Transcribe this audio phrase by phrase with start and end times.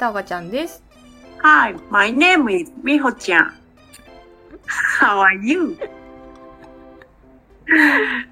[0.00, 0.82] たかちゃんです。
[1.42, 3.54] Hi, my name is みほちゃん。
[4.98, 5.76] How are you?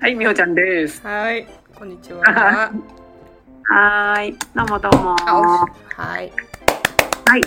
[0.01, 1.03] はい、みほちゃんです。
[1.07, 1.46] はい。
[1.75, 2.23] こんにちは。
[2.23, 5.17] はーい、どうもどうも。
[5.27, 6.29] あははい。
[6.29, 6.31] い、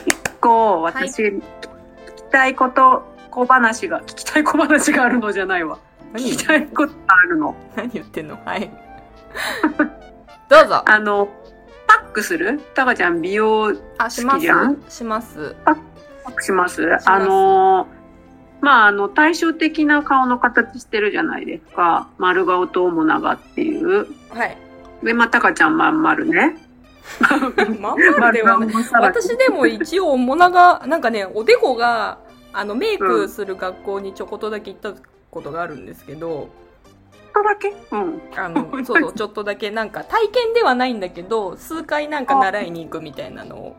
[0.05, 1.41] 一個、私、聞
[2.15, 3.01] きたいこと、
[3.31, 5.79] 小話が、聞きたい小話があるのじゃないわ。
[6.13, 7.55] 何聞きたいことがあるの。
[7.75, 8.37] 何言ってんの？
[8.45, 8.69] はい。
[10.47, 10.83] どうぞ。
[10.87, 11.27] あの、
[12.11, 12.59] クする？
[12.75, 14.83] たかちゃん美容好きじゃん？
[14.89, 15.55] します。
[15.65, 17.87] パックしますあの、
[18.61, 22.09] まあ、あの、対照的な顔の形してるじゃないですか。
[22.19, 24.07] 丸顔と面長っていう。
[24.29, 24.57] はい。
[25.03, 26.57] で、まあ、たかちゃんまん丸ね。
[27.79, 28.69] まん丸ではない。
[29.01, 32.19] 私でも一応、モナが、なんかね、おでこが、
[32.53, 34.93] あの、メイクする学校にちょこっとだけ行った
[35.31, 36.47] ことがあるんですけど、ちょっ
[37.33, 37.73] とだけ？
[37.91, 38.21] うん。
[38.35, 43.75] あの、 そうそう、ちょっとだけ、なんか体験ではないんだけど、数回なんか習いに行くみたいなのを、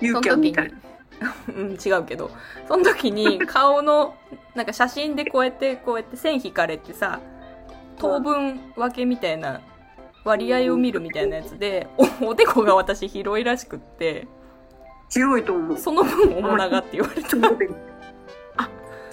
[0.00, 0.78] ユーキャンみたいな。
[1.54, 2.30] うん、違うけど、
[2.66, 4.14] その時に 顔の、
[4.54, 7.20] なんか写真でこうやって、こうやって線引かれてさ、
[7.98, 9.60] 当分分けみたいな、
[10.24, 11.88] 割合を見るみたいなやつで、
[12.20, 14.26] おおでこが私広いらしくって、
[15.08, 15.78] 強いと思う。
[15.78, 17.36] その分面長って言われた。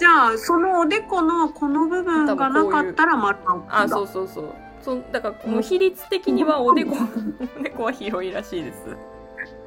[0.00, 4.54] じゃあ、そのおでこのこの部分がなかったら丸顔あ、そうそうそう。
[4.82, 6.96] そだから、もう比率的にはおでこ、
[7.58, 8.72] おでこは広いらしいで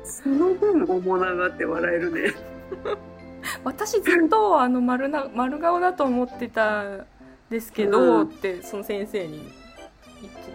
[0.04, 0.23] す。
[0.23, 2.34] その分、面長って笑えるね。
[3.64, 7.06] 私ずっとあの丸な丸顔だと思ってたん
[7.50, 9.52] ですけど、うんってその先生に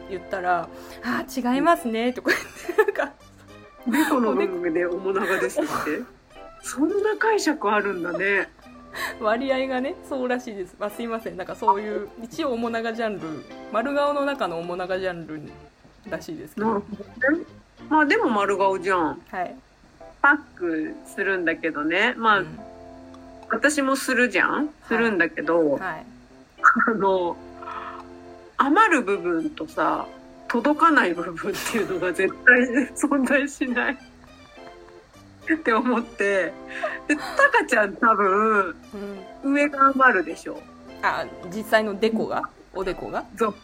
[0.09, 0.69] 言ったら
[1.05, 3.13] 「あー違いますね」とか言ってなんか
[3.87, 6.19] おでこの部分で面長ですって。
[6.61, 8.49] そんな解釈あるんだね。
[9.21, 15.41] 割合がねそうらしいです、まあ、すいませんなんかそういう一応面長ジャンル丸顔の中の面長ジャンル
[16.09, 16.83] らしいですけど。
[17.89, 19.21] まあでも丸顔じゃん。
[19.31, 19.55] はい、
[20.21, 22.15] パックするんだけどね。
[22.17, 22.59] まあ、うん
[23.51, 26.07] 私もするじゃんするんだけど、はい、
[26.87, 27.37] あの、
[28.59, 30.07] 余る部分とさ、
[30.49, 32.61] 届かない部分っていうのが絶対
[32.95, 33.99] 存在しない。
[35.55, 36.53] って思って。
[37.07, 38.77] で、タカちゃん多分、
[39.45, 40.61] うん、上が余るでしょ。
[41.03, 42.49] あ実際のデコが？
[42.75, 43.25] おでこが？
[43.37, 43.55] そう。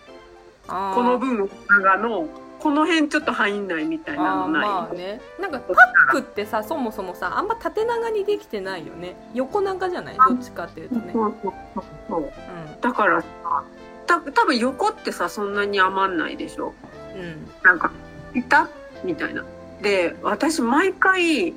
[0.67, 2.29] この分長の、
[2.59, 4.63] この辺ちょっと入んないみたいなのない？
[4.67, 5.21] まあね。
[5.39, 9.17] なんかパックってさそもそもさあんま縦長にできてないよね。
[9.35, 10.17] 横長じゃない？
[10.17, 12.21] どっちかっていうとね、そうそうそうそう。
[12.23, 12.33] う。
[12.81, 13.29] だからさ、
[14.07, 16.73] た多分横ってさ、そんなに余んないでしょ。
[17.17, 17.91] んうん、なんか、
[18.35, 18.69] いた
[19.03, 19.45] みたいな。
[19.83, 21.55] で、私毎回、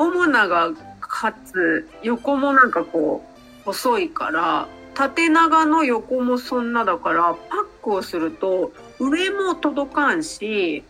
[0.00, 3.22] 主ながかつ、横もなんかこ
[3.60, 10.82] う、細いから、縦長の横もそんなだから、パックをすると、上も届かんし、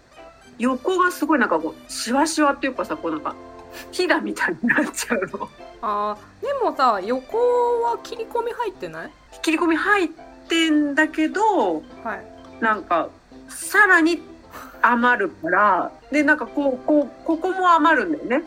[0.58, 3.34] 横がすごいなんかこう、シワシワっていうかさ、こうなんか、
[3.90, 5.48] ひだみたいになっちゃうの。
[5.82, 7.38] あーでもさ横
[7.82, 9.10] は切り込み入ってない？
[9.40, 10.08] 切り込み入っ
[10.46, 13.08] てんだけど、はいなんか、
[13.48, 14.22] さらに
[14.82, 18.46] 余るから、で、なんかこう、こう、ここも余るんだよね。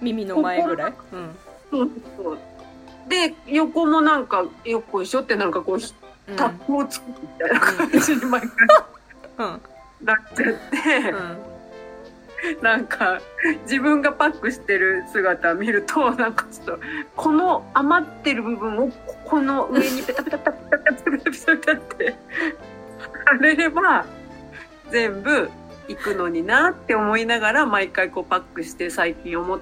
[0.00, 0.94] 耳の前ぐらい？
[1.12, 1.36] うん。
[1.70, 2.38] そうそう。
[3.08, 6.36] で、横もなんか、よっこいしょってなんかこう、うん。
[6.36, 8.50] タップを作るみたいな感じに毎回。
[9.38, 9.60] うん。
[10.06, 13.20] なっちゃって、なんか、
[13.64, 16.84] 自分がパックしてる姿見ると、なんかちょっと、
[17.16, 22.14] この余ってる部分を、ここの上にペタペタペタペタペタペタペタペタって、
[23.26, 24.06] 貼れれば、
[24.90, 25.50] 全部
[25.88, 29.60] 行くのになって思いながら、毎回こうパックして最近思っ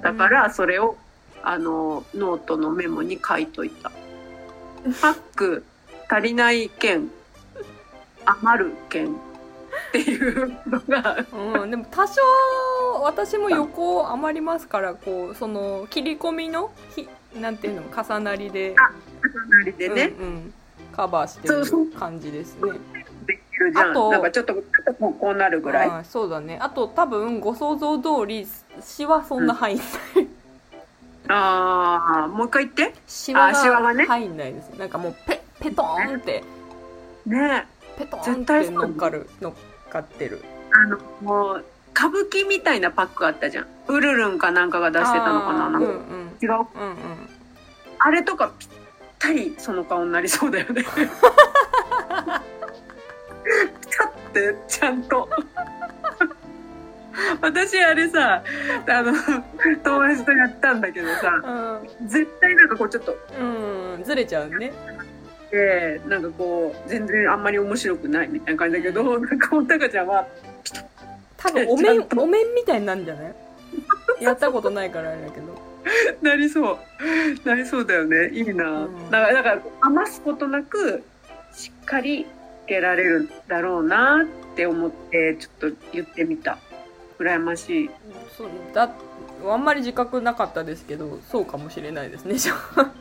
[0.00, 0.96] たから、それを、
[1.42, 3.90] あの、ノートのメモに書いといた。
[5.00, 5.64] パック
[6.08, 7.10] 足りない件、
[8.24, 9.14] 余る件
[9.90, 12.20] っていうのが、うん、うん、でも多少
[13.02, 18.70] 私も横余りますからこうその切り込みのひなんていうの重なりで。
[18.70, 18.74] 重
[19.58, 20.54] なりでね、うんうん、
[20.92, 22.72] カバーしてる感じですね
[23.60, 23.90] できるじゃん。
[23.90, 24.62] あとなんかちょっと、こ
[25.08, 26.04] うこうなるぐらい。
[26.04, 28.46] そうだねあと多分ご想像通り
[28.82, 29.86] シワそんな入んない、
[31.28, 32.98] ああ、もう一回言って。
[33.06, 36.42] シワあシワが入んないですなんかもうペペトーンって
[37.26, 37.66] ね
[37.98, 39.52] ペトーン絶って乗っかる乗っ
[39.90, 40.42] かってる
[40.72, 43.66] あの、もう、歌舞伎みたいなパックあったじゃん。
[43.88, 45.98] ウルルンかなんかが出してたのかななんかうんうん
[46.40, 46.50] 違う？
[46.50, 46.66] うんうん
[47.98, 48.68] あれとかぴっ
[49.18, 50.82] たりその顔になりそうだよね。
[53.44, 55.28] ピタって、ちゃんと。
[57.40, 58.42] 私あれさ、
[58.88, 59.12] あの、
[59.82, 64.72] 友達とやったんだけどさ、絶対なんかこうちょっと、うん、うん、ずれちゃうね
[65.50, 70.26] で、なんかこう、全然あんまり面白くないみたいな感じだけど、なんかもうタカちゃんは、
[71.36, 73.34] 多分 お面お面みたいになるんじゃない？
[74.24, 75.58] やったことないからあれだけど
[76.22, 76.78] なりそう。
[77.48, 78.28] なりそうだよね。
[78.28, 78.64] いいな。
[78.70, 81.02] うんだから、だから余すことなく、
[81.52, 82.39] しっかりつ
[82.70, 86.58] けられるだろうなって思って、ちょっと言ってみた。
[87.18, 87.90] 羨ましい。
[88.36, 88.90] そうだ
[89.46, 92.92] あんまり自覚なかったですけどそうかもしれないですねじゃあ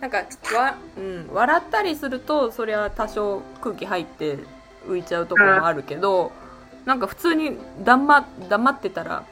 [0.00, 0.18] なんか
[0.56, 4.38] わ、うん、笑ったりするとそりゃ多少空気入って
[4.88, 6.32] 浮いちゃうとこもあるけど、
[6.84, 9.24] なんか普通に黙黙ってたら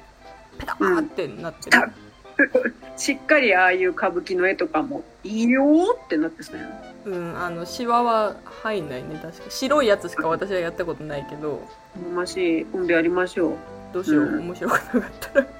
[0.58, 1.92] ペターってなってる、
[2.96, 6.89] しっかりああいう歌舞伎の絵とかも、いいよーってなってそうやな。
[7.04, 11.62] うん、あのシワは入んないね確か白いやつしか私はやったことないけど
[11.98, 12.66] 羨ましい。
[12.66, 13.56] 今度やりましょう。
[13.92, 15.46] どうしよう、うん面白くなかったら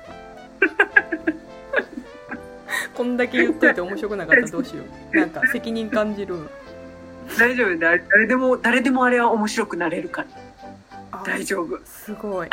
[2.95, 6.37] こんだけ言っといて面白くなかったら どうしようなんか責任感じる
[7.39, 7.97] 大丈夫だ。
[7.97, 10.29] 誰でも、誰でもあれは面白くなれるから。
[11.13, 11.79] あ大丈夫。
[11.85, 12.49] すごい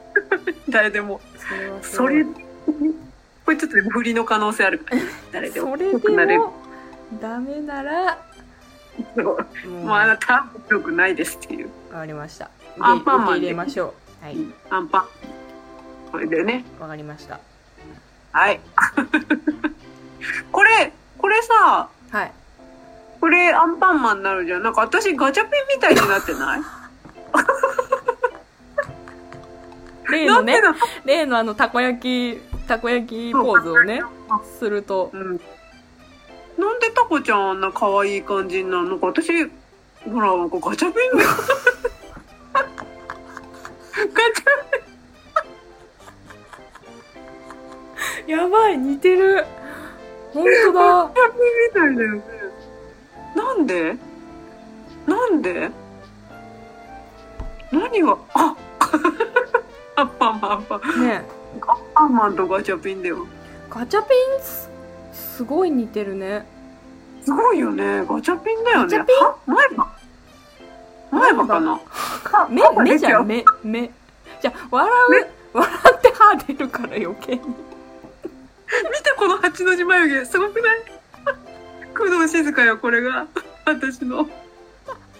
[0.68, 1.20] 誰でも。
[1.82, 5.02] それこれちょっと振りの可能性あるから、ね。
[5.32, 6.40] 誰でも面それ白くなれる。
[6.40, 6.52] でも
[7.20, 8.18] ダメなら
[9.16, 11.68] もうあなた、面白くないですっていう。
[11.92, 12.50] わかりました
[12.80, 14.36] アンパンマン入れましょうはい
[14.70, 15.06] アンパン。
[16.12, 16.64] これでね。
[16.80, 17.40] わかりました
[18.32, 18.60] はい。
[20.52, 22.32] これ、これさ、はい
[23.18, 24.62] これアンパンマンになるじゃん。
[24.62, 26.60] なんか私ガチャピンみたいになってない？
[30.10, 30.60] 例のね
[31.04, 32.38] 例のあのたこ焼き
[32.68, 34.02] たこ焼きポーズをね
[34.58, 35.40] するとうん。
[36.58, 39.06] なんでタコちゃんあんな可愛い感じになるのか。
[39.08, 39.50] 私、ほ
[40.20, 41.24] ら、なんかガチャピンが。
[41.24, 41.26] ガ
[44.04, 49.44] チャやばい似てる。
[50.32, 50.80] 本当だ。
[50.80, 52.22] ガチャピンみたいだよね。
[53.34, 53.96] なんで？
[55.06, 55.70] なんで？
[57.70, 58.56] 何が、あ
[59.96, 60.80] アンパンマン、アンパン。
[61.06, 61.24] ね。
[61.66, 63.26] アンパンマンとガチャピンだよ。
[63.68, 64.16] ガチャピン
[65.36, 66.46] すすごい似てるね
[67.22, 68.04] すごいよね。
[68.08, 68.88] ガチャピンだよね。
[68.88, 69.24] ガチャピン？
[69.24, 69.36] は？
[69.46, 69.96] 前歯？
[71.10, 71.80] 前歯かな？
[72.48, 73.90] 目目じゃん目目
[74.40, 74.90] じゃあ笑
[75.52, 77.54] う笑って歯出るから余計に見て
[79.18, 80.24] この八の字眉毛。
[80.24, 80.78] すごくない？
[81.96, 83.26] 工藤静香よ、これが。
[83.66, 84.26] 私の。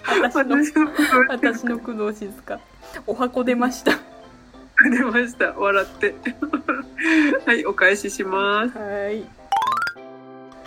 [0.07, 0.37] 私
[0.75, 0.91] の
[1.29, 2.59] 私の工藤静香
[3.07, 4.01] お箱出ました香。
[4.91, 5.53] 出ました。
[5.53, 6.15] 笑って。
[7.45, 8.79] はい、お返しします。
[8.79, 9.46] はい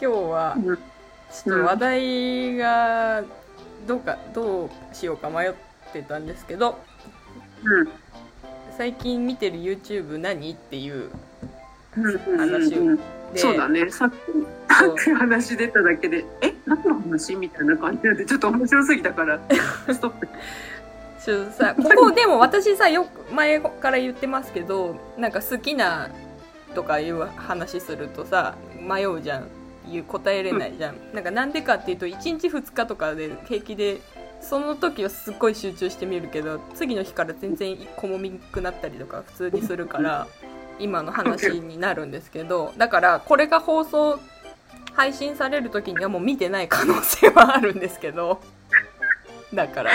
[0.01, 3.23] 今日はうんちょっと話題が
[3.87, 5.53] どうかどうしようか迷っ
[5.93, 6.79] てたんですけど
[7.63, 7.89] うん。
[8.77, 11.09] 最近見てる YouTube 何っていう
[11.97, 13.03] うんうん話をうんで
[13.35, 13.89] そうだね。
[13.91, 14.11] さっ
[15.03, 19.39] き、話出ただけで、え何の話みたいな感じで、ちょっと面白すぎたから、
[19.93, 20.27] ストップ。
[21.23, 26.09] ちょっとさここでも私さよく前から言ってますけどなんか好きな
[26.73, 29.47] とかいう話するとさ迷うじゃん
[29.91, 34.01] いう答えれないじゃん、なんかなんでかっていうと1日2日とかで平気で
[34.41, 40.27] その時はすっごい集中してみるけど次の日から全然一個も見なくなったりとか普通にするから
[40.79, 44.19] 今の話になるんですけどだからこれが放送
[44.93, 48.41] 配信される時にはもう見てない可能性はあるんですけど
[49.53, 49.91] だから。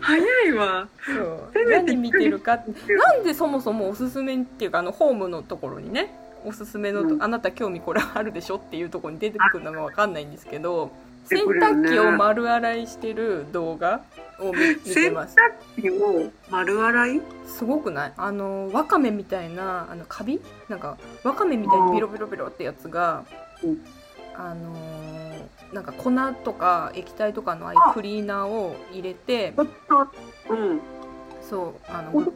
[0.00, 0.88] 早いわ。
[1.04, 1.50] そう。
[1.70, 7.22] 何見てるかなんでそもそもおすすめっていうかあのホームのところにねおすすめのと、うん。
[7.22, 10.90] あなた興味これあるでしょっていうところに出てくるのがわかんないんですけど
[11.28, 14.02] 出洗濯機を丸洗いしてる動画
[14.38, 15.36] を見見て洗ます。
[15.78, 17.20] 濯機を丸洗い？
[17.46, 18.12] すごくない？
[18.16, 20.40] あのわかめみたいなあのカビ？
[20.68, 23.24] なんかわかめみたいにビロビロビロってやつが、
[23.62, 23.84] うん。
[24.36, 25.14] あのー
[25.72, 26.12] なんか粉
[26.44, 30.80] とか液体とかのああいうクリーナーを入れてうん。
[31.42, 32.32] そうあの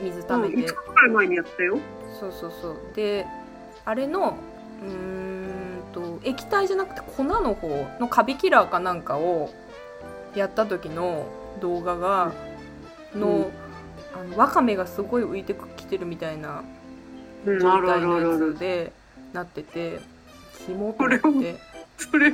[0.00, 1.78] 水溜めて、うん、5日くらい前にやったよ。
[2.20, 2.76] そうそうそう。
[2.94, 3.26] で
[3.84, 4.36] あれの
[4.82, 7.68] うーんと液体じゃなくて粉の方
[8.00, 9.50] のカビキラーかなんかを
[10.34, 11.26] やった時の
[11.60, 12.32] 動画が
[13.14, 13.44] の,、うん。
[14.14, 16.62] あのわかめがすごい浮いてきてるみたいな
[17.46, 18.58] うん、状態のやつ。
[18.58, 18.92] で
[19.32, 20.00] なってて
[20.64, 21.56] キモとこれを思って
[21.98, 22.32] それ、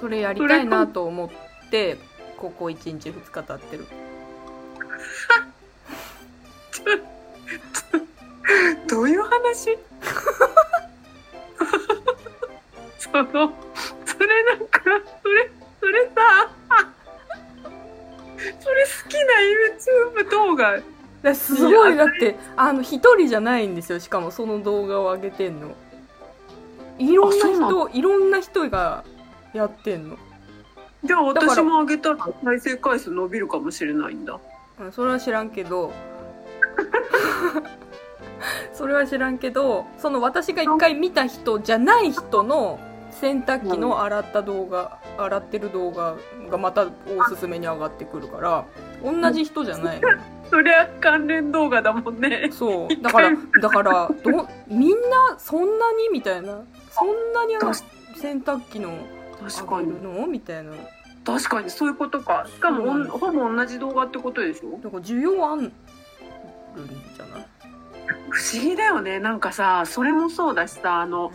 [0.00, 1.30] それやりたいなと思っ
[1.70, 1.98] て
[2.36, 3.86] ここ1日2日経ってる
[8.88, 9.78] どういう話？
[12.98, 13.52] その、
[14.04, 14.82] それなんか、
[15.22, 16.50] それ、それさ、
[18.60, 19.20] それ好きな
[20.24, 20.80] YouTube 動画。
[21.22, 21.96] だすごい。
[21.96, 23.98] だってあの一人じゃないんですよ。
[23.98, 25.74] しかもその動画を上げてんの。
[26.98, 29.04] いろんな人いろんな人が
[29.52, 30.16] やってんの、
[31.04, 34.38] じゃあ私も上げたら再生回数伸びるかもしれないんだ。
[34.80, 35.92] うん、それは知らんけど
[38.72, 42.78] それは知らんけどその私が一回見た人じゃない人の
[43.10, 46.14] 洗濯機の洗った動画、洗ってる動画
[46.50, 48.64] がまたおすすめに上がってくるから
[49.02, 50.08] 同じ人じゃないの。
[50.48, 52.50] そりゃ関連動画だもんね。
[52.52, 53.02] そう。
[53.02, 53.30] だから
[53.60, 56.62] だからどみんなそんなにみたいな。
[56.90, 57.78] そんなに確
[58.16, 58.96] 洗濯機の
[59.42, 60.02] 確かに。
[60.02, 60.26] の？
[60.26, 60.70] みたいな。
[60.70, 60.78] だ
[61.24, 61.70] 確かに。
[61.70, 62.46] そういうことか。
[62.46, 64.78] しかもほぼ同じ動画ってことでしょ？
[64.78, 65.72] から需要あん
[66.78, 67.46] るんじゃない、
[68.30, 69.18] 不思議だよね。
[69.18, 71.32] なんかさ、それもそうだしさ、あの、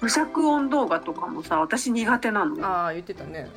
[0.00, 2.66] 無尺音動画とかもさ、私苦手なの。
[2.66, 3.48] あああ言ってたね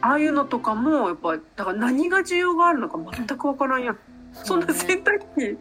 [0.00, 3.94] あいうのとかも、やっぱ、だから何が需要があるのか全くわからんやん。
[3.94, 3.98] うん
[4.44, 5.58] そんな洗濯機。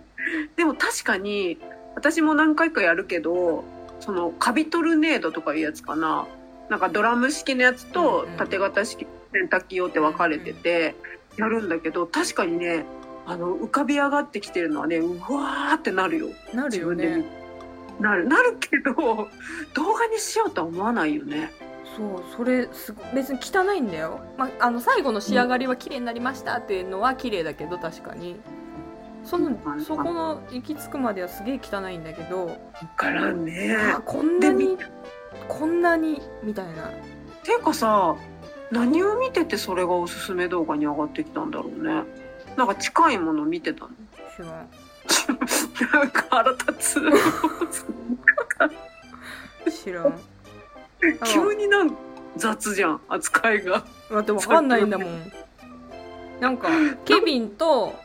[0.55, 1.57] でも確かに、
[1.95, 3.63] 私も何回かやるけど、
[3.99, 6.27] その、カビトルネードとかいうやつかな。
[6.69, 10.95] なんかドラム式のやつとうんうん縦型式洗濯機用って分かれてて、
[11.37, 12.85] やるんだけど、確かにね、
[13.27, 16.27] あの、浮かび上がってきてるのはね、うわーってなるよ。
[16.53, 17.23] なるよね。
[17.99, 21.51] てなる、なるけど、動画にしようとは思わないよね。
[21.97, 28.39] そうそれすご別に汚いんだよ、まあ、あの最後の仕上がりは綺麗になりましたっていうのは綺麗だけど確かに。
[29.23, 32.45] そのうんそこの行き着くまではすげえ汚いんだけど。
[32.45, 32.57] わ
[32.95, 33.75] からんね。
[33.95, 34.77] あこんなでにみ
[35.47, 36.21] こんなに？
[36.43, 36.91] みたいな。
[37.43, 38.15] ていうかさ、
[38.71, 42.03] 何を見ててそれがおすすめ動画に上がってきたんだろうね。
[42.57, 43.91] なんか近いもの見てたの？
[44.35, 47.01] 知らんなんか腹立つ。
[49.83, 50.19] 知らん
[51.25, 51.95] 急になんか
[52.35, 53.85] 雑じゃん、扱いが。
[54.11, 55.31] だってわかんないんだもん
[56.39, 56.67] なんか
[57.05, 57.95] ケビンと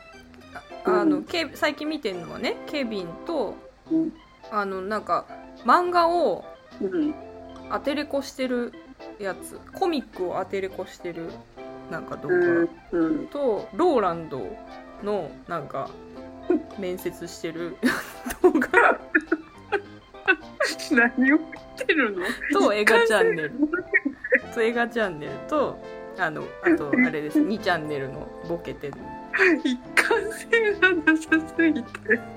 [0.85, 3.55] ああの、うんケ最近見てるのはねケビンと
[3.91, 4.13] うん。
[4.51, 5.25] あのなんか
[5.65, 6.45] 漫画を
[6.81, 7.13] うん。
[7.69, 8.73] アテレコしてる
[9.19, 11.31] やつコミックをアテレコしてる
[11.89, 12.69] なんか動画、うん。
[12.91, 13.27] うん。
[13.27, 14.55] とローランド
[15.03, 15.89] のなんか
[16.77, 17.77] 面接してる
[18.41, 18.99] 動画
[20.91, 21.43] 何を見
[21.77, 22.25] てるの？
[22.59, 23.51] と映画チャンネル
[24.53, 25.77] と映画チャンネルと
[26.17, 28.93] あのあとあれです2チャンネルのボケてる
[29.63, 31.89] 一貫性がなさすぎて。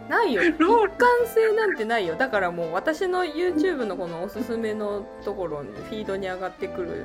[0.08, 7.04] ないよ一ロー貫性なんてないよだからもう私の YouTube のこのおすすめのところにフィードに上がってくる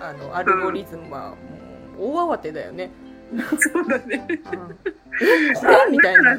[0.00, 1.36] あのアルゴリズムはもう
[1.98, 2.90] 大慌てだよね、
[3.58, 4.26] そうだね。
[4.28, 4.36] うん。
[5.20, 6.38] えこれみたいな。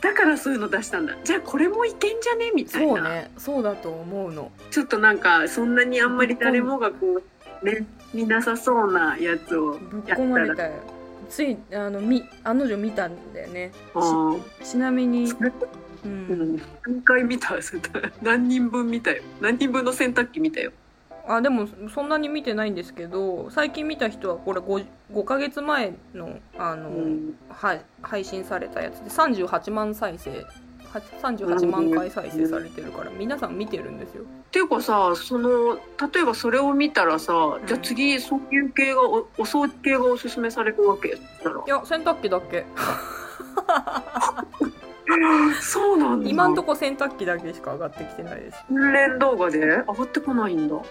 [0.00, 1.16] だからそういうの出したんだ。
[1.24, 2.52] じゃあこれもいけんじゃね？
[2.54, 2.94] みたいな。
[2.94, 3.30] そうね。
[3.36, 4.52] そうだと思うの。
[4.70, 7.20] ちょっとなんかそんなにあんまり誰もがこ
[7.62, 7.84] うね
[8.14, 10.72] 見なさそうなやつをぶっやったら込まれたよ
[11.28, 13.72] ついあのみ案の定見たんだよね。
[14.62, 15.36] ちなみに、う、
[16.04, 16.54] うん。
[16.54, 17.56] ん何回見た？
[18.22, 19.22] 何人分見たよ？
[19.40, 20.70] 何人分の洗濯機見たよ？
[21.28, 27.34] あでもそんなに見てないんですけど最近見た人はこれ 5, 5ヶ月前のあの、うん。
[27.50, 30.30] はい、配信されたやつで38万再生
[30.92, 34.22] は38万回再生されてるから皆さん見てるんですよ。
[34.22, 41.10] っていうかさその例えばそれを見たらさ、んじゃあ次そういう系がおお掃除系がおすすめされるわけい
[41.66, 42.64] や洗濯機だけ
[45.60, 46.28] そうなんだ。
[46.28, 48.64] 今んとこ洗濯機だけしか上がってきてないです。
[48.68, 49.58] 関連動画で？
[49.60, 50.74] 上がってこないんだ。
[50.76, 50.82] うん。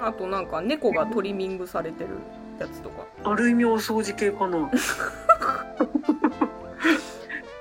[0.00, 2.10] あとなんか猫がトリミングされてる
[2.58, 3.06] やつとか。
[3.24, 4.70] ある意味お掃除系かな。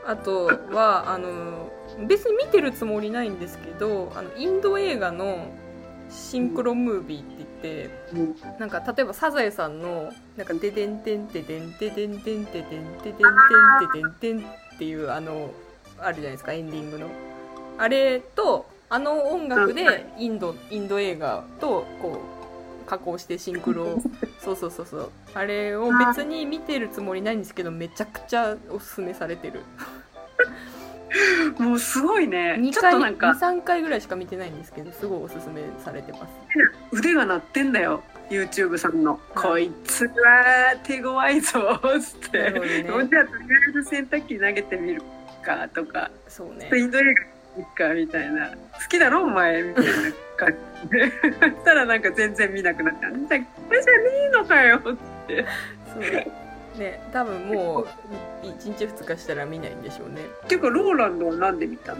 [0.05, 1.71] あとはあの
[2.07, 5.47] 別に見てるつもりないんですけどあのインド映画の
[6.09, 8.35] シンクロムービーって言ってうん。
[8.59, 13.21] なんか例えばサザエさんの「なんかデデンテンテデンテデンテンテデンテデンテンテ
[13.93, 15.51] デンテン」っていうあの
[16.03, 17.07] あるじゃないですかエンディングの。
[17.77, 22.21] あれとあの音楽でインドインド映画とこ
[22.83, 23.97] う加工してシンクロ
[24.39, 25.09] そうそうそうそう。
[25.33, 29.61] あれを別に見てるつもりないんですけどめちゃくちゃおすすめされてる。
[31.59, 32.55] もうすごいね。
[32.59, 36.23] 2ちょっ回となんか23回ぐらいしか見てないんですけどすごいおすすめされてます。
[36.91, 41.59] 腕が鳴ってんだよ YouTube さんの、こいつは手強いぞ
[41.95, 42.83] っつって、ね。
[42.83, 43.19] じゃあとりあ
[43.69, 45.01] えず洗濯機投げてみる
[45.43, 46.69] かとかそうね。
[46.73, 48.55] インド映画いっかみたいな好
[48.89, 49.91] きだろお前みたいな
[50.37, 51.11] 感じで。
[51.39, 53.01] そしたらなんか全然見なくなった。
[53.01, 53.13] じゃあ
[53.67, 55.45] これじゃねえのかよって。
[55.93, 57.01] そうね。
[57.11, 57.87] 多分もう
[58.41, 60.21] 1日2日したら見ないんでしょうね。
[60.45, 61.99] っていうかローランドはなんで見たの？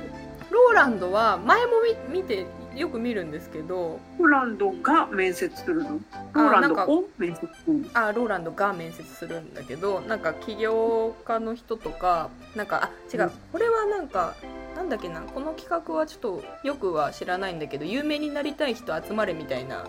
[0.53, 1.71] ローランドは前も
[2.07, 2.45] 見見て
[2.75, 5.99] よく見るんですけどローランドが面接するの？
[6.33, 7.85] ローランドを面接するの？
[7.93, 13.29] あローランドが面接するんだけどなんか起業家の人とかなんかあ違う、うん。
[13.51, 14.35] これはなんか
[14.75, 19.85] なんだっけなこの企画はちょっとよくは知らないんだけど有名になりたい人集まれみたいな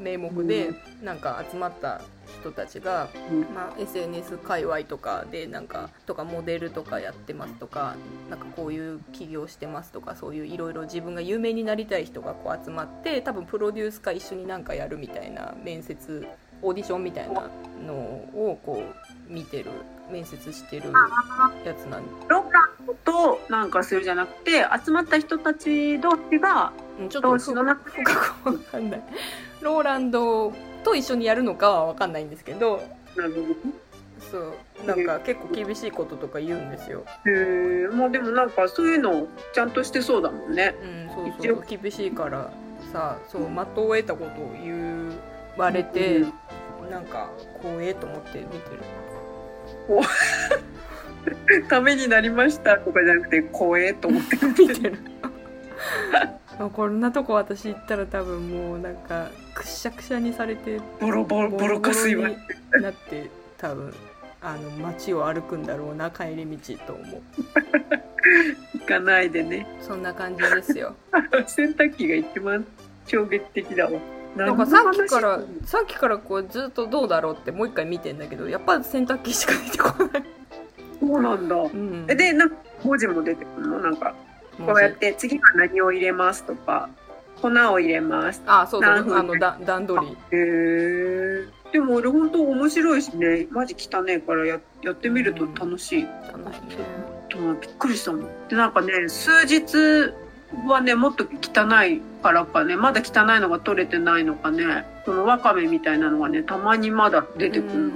[0.00, 2.00] 名目でなんか集まった
[2.40, 3.40] 人たちが、うん。
[3.54, 7.96] まあ、SNS 界隈とかでなんかとかモデルとかやってますとか
[8.28, 16.26] なんかこういう起業してますとかそういういろいろ自分が有名になりたい人がこう集まって多分プロデュースか一緒になんかやるみたいな面接
[16.62, 17.50] オーディションみたいな
[17.86, 18.82] のをこ
[19.28, 19.70] う見てる
[20.10, 20.92] 面接してる
[21.64, 22.02] やつなん。
[22.28, 29.02] ローランドとなんかするじゃなくて集まった人たち同士がうんちょっと同士の中で深くわかんない。
[29.60, 30.52] ローランド
[30.84, 32.82] と一緒にやるのかはわかんないんですけど
[33.14, 33.54] なるほどね
[34.30, 37.04] そうなんか結構厳しいこととか言うんですよ。
[37.26, 40.74] へえまあでもなんかそういうのちゃんとしてそうだもんね。
[40.82, 41.78] うんそうそうそう。
[41.80, 42.50] 厳しいから
[42.92, 45.12] さそう的を得たことを言
[45.56, 46.32] われて、うん
[46.90, 47.30] なんか
[47.62, 48.80] 怖えと思って見てる
[51.68, 54.98] ためになりましたとかじゃなくて怖えと思って見てる。
[56.74, 62.28] こんなとこ私行ったら多分もうなんかくっしゃくしゃにされてボロボロボロカス言わ
[62.82, 63.94] なって多分
[64.42, 67.22] あの街を歩くんだろうな帰り道と思う。
[68.74, 69.66] 行かないでね。
[69.80, 70.94] そんな感じですよ。
[71.46, 72.66] 洗濯機が一番
[73.06, 73.92] 衝撃的だわ
[74.36, 80.24] なんかさっきからさっきからこうずっとどうだろうってもう一回見てんだけどやっぱ洗濯機しか出てこない、
[81.00, 81.56] そうなんだ。
[81.56, 83.80] うん、えでなんか文字も出てくるの？
[83.80, 84.14] なんか
[84.64, 86.88] こうやって次は何を入れますとか
[87.42, 88.42] 粉を入れます。
[88.46, 90.12] あそうそう何分あのだ段取り。
[90.12, 93.46] へえでも俺本当面白いしね。
[93.50, 96.76] マジ汚ねえからややってみると楽しい、楽しいね。
[97.36, 98.28] うんびっくりしたもん。
[98.48, 100.12] でなんかね数日
[100.66, 107.94] はねもっと汚いからかねまだ汚いのが取れてないのかねそのわかめみたいなのがねたまにまだ出てくる、うん。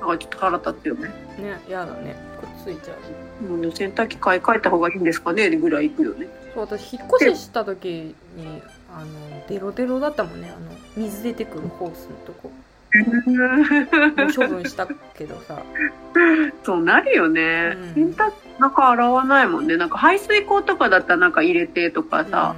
[0.00, 1.08] なんかちょっと腹立ってよね。
[1.38, 2.16] ねやだね。
[2.40, 2.94] くっついちゃ
[3.40, 3.44] う。
[3.44, 6.28] もうね洗濯機買い替えた方がいいんですかねぐらいいくよね。
[6.54, 8.62] そう私引っ越しした時に
[8.92, 10.52] あのデロデロだったもんね。
[10.54, 12.50] あの水出てくるホースのとこ。
[12.96, 15.62] もう処分したけどさ。
[16.64, 18.14] そうなるよね、うん。
[18.14, 19.76] 洗濯なんか洗わないもんね。
[19.76, 22.56] なんか排水口とかだったらなんか入れてとかさ、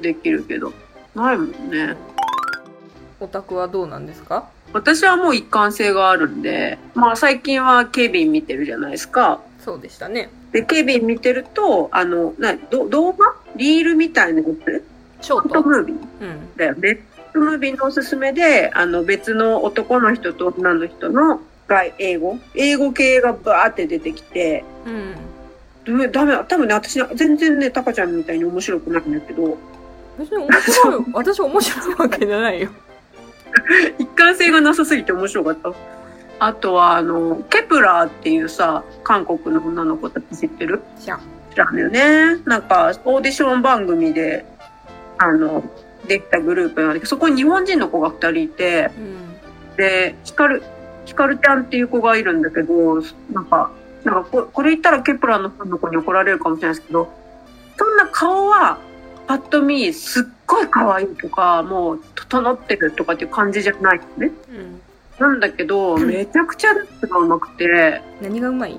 [0.00, 0.72] できるけど。
[1.14, 1.96] ないもんね。
[3.20, 4.48] お宅はどうなんですか？
[4.72, 9.40] 私はもう一貫性があるんでまあ最近はケビン見てるじゃないですか。
[9.60, 10.28] そうでしたね。
[10.52, 13.34] でケビン見てるとあのなど動画？
[13.56, 14.84] リールみたいなやつ？
[15.22, 15.48] ショート？
[15.48, 15.96] ショートムービー？
[16.20, 16.56] うん。
[16.56, 16.98] だよね。
[17.32, 22.38] ムービーのおすすめで、あの別の男の人と女の人のが英語？
[22.54, 25.14] 英語系がバーって出てきて、うん。
[25.84, 29.56] ダメ、ダメ、多分ね、私全然ね、タカちゃんみたいに面白くないんだけど、
[30.18, 32.70] 別に面白い 私面白いわけじゃないよ。
[33.98, 35.72] 一貫性がなさすぎて面白かった。
[36.38, 40.82] あとは、あの、 Kep1er っていうさ、韓国の女の子たち知ってる？
[40.98, 41.20] じゃん。
[41.52, 42.36] 知らんよね。
[42.44, 44.44] なんか、オーディション番組で、
[45.18, 45.64] あの、
[46.06, 49.76] できたグループなんだけど、そこに日本人の子が二人いて、うん。
[49.76, 50.48] で、ヒカ
[51.06, 53.00] ル、ヒカルちゃんっていう子がいるんだけど、
[53.32, 53.70] なんか、
[54.04, 57.08] なんかここれ言ったら Kep1er のファンの子に怒られるかもしれないですけど、
[57.78, 58.78] そんな顔は、
[59.26, 64.32] パッと見、すっごい可愛いとか、もう、整ってるとかっていう感じじゃないのね。
[64.50, 64.80] うん
[65.18, 68.78] なんだけど、めちゃくちゃダンスが上手くて、何がうまい？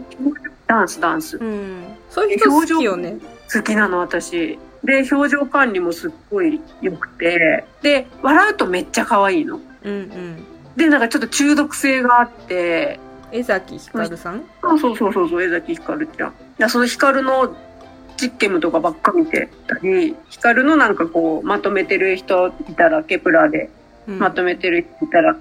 [0.68, 1.36] ダンスダンス。
[1.38, 3.18] うんそういう人好きよね
[3.52, 4.60] 好きなの私。
[4.84, 9.60] で、表情管理もすっごい良くて、で、笑うとめっちゃ可愛いの。
[9.84, 10.46] うんうん
[10.78, 13.00] で、なんかちょっと中毒性があって、
[13.32, 14.44] 江崎ひかるさん？
[14.62, 16.30] そうそうそうそうそう、江崎ひかるちゃん。
[16.30, 17.54] いや、そのひかるの
[18.16, 23.70] 実験とかばっか見てたり、ひかるのなんかこう、まとめてる人いたら、ケプラーで
[24.08, 24.20] うん。
[24.20, 25.40] まとめてる人いたら、ひ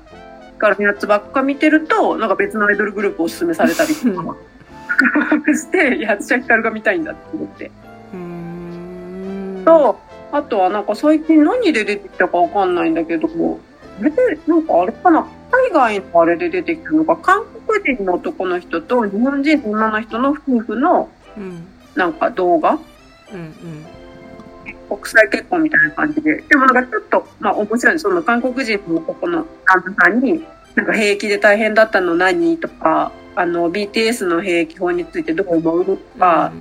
[0.58, 4.36] かるのやつばっか見てると、なんか別のアイドルグループをおすすめされたりとか。
[5.54, 7.70] して、いや、私はひかるが見たいんだって思って。
[9.64, 10.00] と、
[10.32, 13.60] あとはなんか最近何で出てきたかわかんないんだけども、
[13.98, 15.26] あれで、なんかあれかな？
[15.50, 21.66] 海外のあれで出てきたのが、韓国人の男の人と日本人の女の人の夫婦のうん。
[21.94, 22.78] なんか動画？
[23.32, 23.86] うんうん。
[24.88, 26.42] 国際結婚みたいな感じで。
[26.42, 27.98] でもなんかちょっと、まあ面白い。
[27.98, 32.58] その韓国人の男の旦那さんに、なんか兵役で大変だったの何？
[32.58, 35.84] とか、あの、BTS の兵役法についてどう思う？
[35.86, 36.52] とか、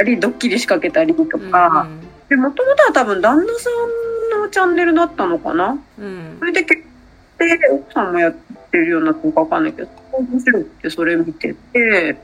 [0.00, 1.88] ありドッキリ仕掛けたりとか、
[2.28, 3.72] で、もともとは多分旦那さん
[4.46, 5.78] のチャンネルだったのかな？
[5.98, 6.04] うん。
[6.04, 6.82] うんそれで結
[7.38, 8.34] 婚で奥さんもやっ
[8.70, 12.16] てるようなのかわかんないけど、面白くてそれ見てて、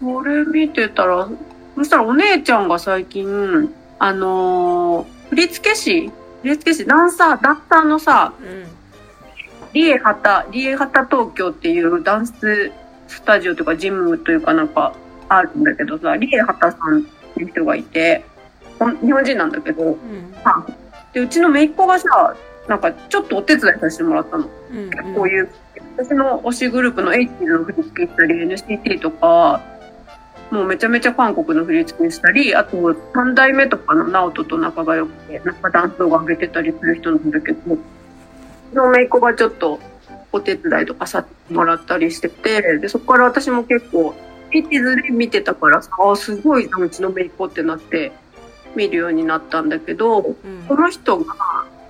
[0.00, 1.28] それ見てたら、
[1.74, 6.10] そしたらお姉ちゃんが最近、あのー振付師？
[6.42, 8.64] 振付師、ダンサー、ダンサーのさ、うん
[9.74, 12.32] リエハタ、リエハタ東京っていうダンス
[13.08, 14.94] スタジオというかジムというかなんか
[15.30, 17.02] あるんだけどさ、リエハタさんっ
[17.34, 18.24] ていう人がいて、
[19.02, 19.96] 日本人なんだけど、うん
[21.12, 22.34] で、うちの姪っ子がさ、
[22.68, 24.48] なんかちょっとお手伝いさせてもらったの。
[24.70, 25.48] うんうん結構こういう、
[25.96, 29.60] 私の推しグループの80の振り付けしたり、NCT とか、
[30.50, 37.78] もうめちゃめちゃ韓国の振り付けしたり、あと三代目とかのナオトと仲が良くて、なんかダンス動画上げてたりする人なんだけど、
[38.72, 39.80] そのメイクがちょっと
[40.30, 44.14] お手伝いとかさせてもらったりしてて、で、そこから私も結構、
[44.54, 48.12] エティズで見てたからさ、あ、すごいな、うちのメイクってなって
[48.76, 50.64] 見るようになったんだけど、うん。
[50.68, 51.34] この人が、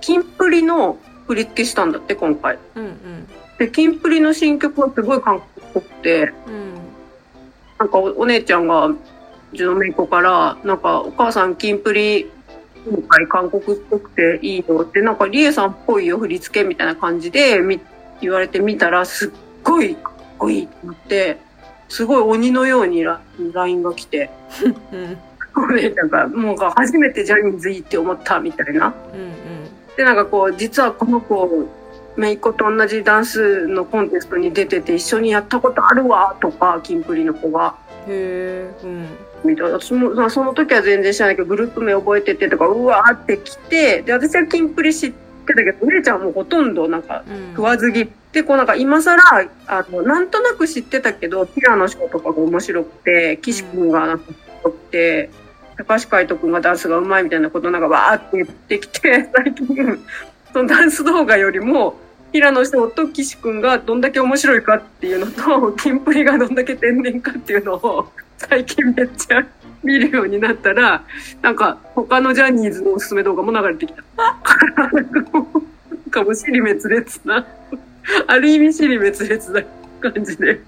[0.01, 2.57] キンプリの振り付けしたんだって、今回。
[2.75, 3.27] うんうん。
[3.57, 6.73] で、キンプリの新曲はすごい韓国っぽくて、うん。
[7.79, 8.97] なんかおお姉ちゃんが、う
[9.55, 12.29] ちの子から、なんかお母さんキンプリ、
[12.85, 17.79] 今回韓国っぽくていいよって、なんかリエさんっぽいよ振り付けみたいな感じでみ
[18.19, 19.31] 言われてみたら、すっ
[19.63, 21.37] ごいかっこいいってなって、
[21.87, 23.21] すごい鬼のようにラ
[23.53, 24.29] LINE が来て、
[25.55, 28.93] うんお姉ちゃんが、もう初めてジャニーズいいって思ったみたいな。
[29.13, 29.33] うん
[29.95, 31.67] で、なんかこう、実はこの子、
[32.15, 37.75] めいっ子と同じダンスのコンテストに出てて一緒にやったことあるわ、とか、キンプリの子が。
[38.07, 39.05] へえうん
[39.43, 39.73] みたいな。
[39.73, 48.09] 私も、まあその時は全然知らないけど、グループ名覚えててとか、うわーって来て、で、私はキンプリ知ってたけど、お姉ちゃんはもうほとんどなんか、うん食わずぎ。
[48.31, 49.21] で、こうなんか今更、
[49.67, 55.29] あの、なんとなく知ってたけど、ピアノショーとかが面白くて、岸君がなんか面白くて、
[55.77, 60.05] 高橋海人君がダンスが上手いみたいなことなんかわーって言ってきて、 最近、
[60.51, 61.99] そのダンス動画よりも、
[62.31, 69.45] 平野翔と岸君がどんだけ面白いかっていうのと、キンプリがどんだけ天然かっていうのを、 最近めっちゃ
[69.83, 71.03] 見るようになったら、
[71.41, 74.03] なんか他のジャニーズのおすすめ動画も流れてきた。
[74.91, 77.45] なんかもうなんかもう尻滅裂な、
[78.27, 79.63] ある意味尻滅裂な
[80.01, 80.61] 感じで。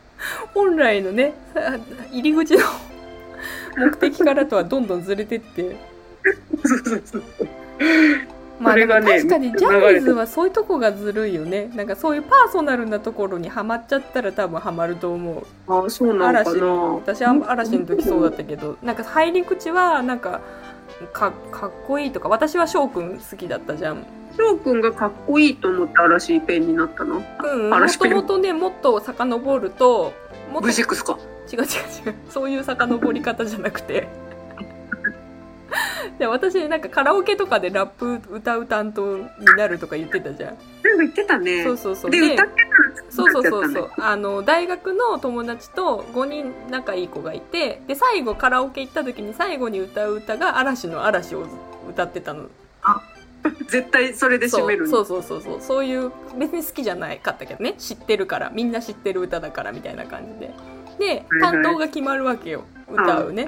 [0.53, 1.33] 本来のね
[2.11, 2.63] 入り口の
[3.77, 5.75] 目的からとはどんどんずれてって
[6.65, 7.23] そうそうそう。
[8.57, 16.65] まあね確かにジャニーズはそういうとこがずるいよねなんかそういうパーソナルなところにはまっちゃったら多分はまると思うああ、そうなのか嵐な。
[16.67, 20.39] 私は嵐の時そうだったけどなんか入り口はなんか
[21.11, 24.05] かかっこいいとか私は翔くん好きだったじゃん
[24.37, 27.21] 翔くんがかっこいいと思って嵐ペンになったの？
[27.43, 30.13] うんもともとねもっと遡ると
[30.51, 31.19] もっと ?V6 か。
[31.51, 31.65] 違う違う
[32.07, 32.15] 違う。
[32.29, 34.07] そういう遡り方じゃなくて。
[36.19, 39.25] で私なんかカラオケとかでラップ歌う担当に
[39.57, 40.57] なるとか言ってたじゃん。
[40.97, 41.63] 言ってたね。
[41.63, 42.11] そうそうそう。
[42.11, 42.75] で、歌ってたら
[43.09, 43.91] そうそうそうそう。
[43.97, 51.45] あの大学の友達と5人仲いい子がいてで最後カラオケ行った時に最後に歌う歌が嵐の嵐を
[51.89, 52.43] 歌ってたの。
[52.45, 52.47] っ
[53.45, 55.61] たね絶対それで締そうめるそうそうそうそう。
[55.61, 57.73] そういう別に好きじゃないかったけどね。
[57.77, 58.49] 知ってるから。
[58.53, 60.53] みんな知ってる歌だからみたいな感じで
[60.99, 62.63] ではい担当が決まるわけよ。
[62.87, 63.45] 歌うね。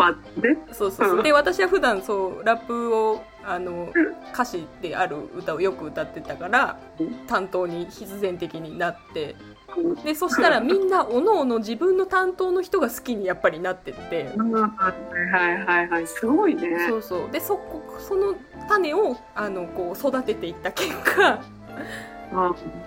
[0.72, 1.18] そうそうそう。
[1.18, 1.24] うん。
[1.24, 3.90] で私は普段そうラップをあの
[4.34, 7.14] 歌詞である歌をよく歌ってたからうん。
[7.28, 9.36] 担当に必然的になって。
[10.04, 14.32] でそしたらみんなおのおの自分の担当の人が好きにやっぱりなってって。
[14.36, 14.52] うん。
[14.54, 16.08] はいはいはいはい。
[16.08, 16.88] すごいね。
[16.90, 17.32] そうそう。
[17.32, 18.36] でそこその
[18.68, 21.34] 種をあのこう育てていった結果。
[21.34, 21.42] あ
[22.32, 22.36] フ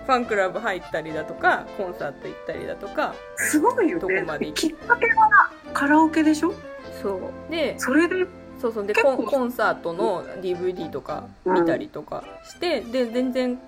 [0.07, 6.53] ァンクラブ入ったりだとかコンサート行ったりだとかすごいよどこまできっかけはカラオケでしょ？
[7.01, 7.15] そ
[7.49, 7.51] う。
[7.51, 8.27] でそれで、
[8.61, 8.85] そうそう。
[8.85, 13.59] でコンコンサートの DVD とか見たりとかして、で全然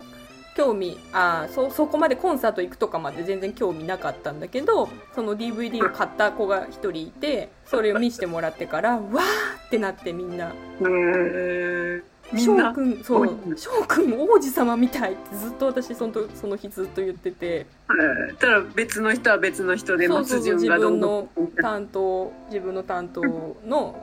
[0.55, 9.17] 興味あーそそこまでコンサート行くとかまで全然興味なかったんだけどその DVD を買った子が一人いてそれを見せてもらってからわー
[9.65, 10.53] ってなってみんな。
[10.81, 12.73] えー、「翔みんな。
[12.73, 21.29] くんそううん翔くん王子様みたい」ってずっと私そのとその日ずっと言っててえーたら別の人は別の人でそうそうそう松潤がどんどん
[21.61, 23.21] 担当自分の担当
[23.65, 23.95] の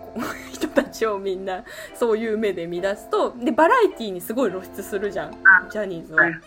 [0.52, 1.64] 人たちをみんな
[1.94, 5.32] そういう目で見出すとでバラエティーにすごい露出するじゃん
[5.70, 6.40] ジャニーズははい。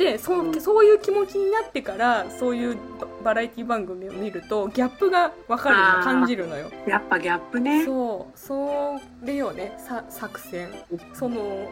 [0.00, 6.70] でそうそういう気持ちになってからそういうババラエティ番組を見るとギャップが分かるの感じるのよ。
[6.86, 7.84] やっぱギャップね。
[7.84, 8.38] そう。
[8.38, 9.74] それよね。
[9.76, 10.70] さ作戦。
[11.12, 11.68] その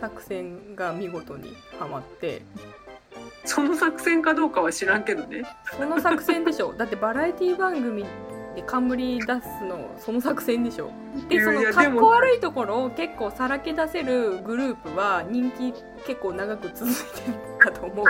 [0.00, 2.42] 作戦が見事にはまって。
[3.44, 5.42] その作戦かどうかは知らんけどね。
[5.76, 6.72] その作戦でしょ。
[6.74, 8.04] だってバラエティ番組
[8.54, 9.30] で冠出す
[9.64, 10.90] のその作戦でしょ。
[11.28, 15.72] でそのかっこ悪いところを結構さらけ出せるグループは人気
[16.06, 18.06] 結構長く続いてるかと思う。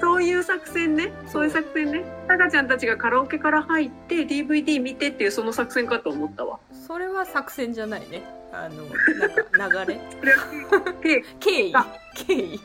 [0.00, 1.12] そういう作戦ね。
[1.26, 2.04] そういう作戦ね。
[2.28, 6.58] タカちゃんたちがカラオケから入って DVD 見てっていうその作戦かと思ったわ。
[6.86, 8.22] それは作戦じゃないね。
[8.52, 8.84] あの
[9.58, 10.00] なんか流れ。
[11.02, 11.72] 経経緯。
[11.74, 12.60] あ経緯。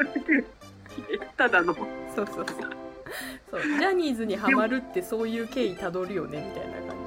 [1.38, 1.74] ただの。
[1.74, 2.89] そうそうそう
[3.52, 3.62] そう。
[3.62, 6.98] ジャニーズにはまるってそういう経緯たどるよねみたいな感